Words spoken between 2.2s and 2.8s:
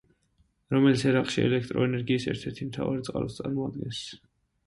ერთ-ერთი